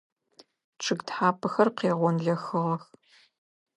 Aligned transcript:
Чъыг 0.83 0.99
тхьапэхэр 1.07 1.69
къегъонлэхыгъэх. 1.77 2.83